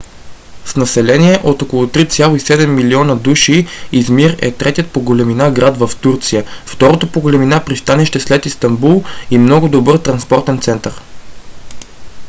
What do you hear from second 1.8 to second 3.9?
3,7 милиона души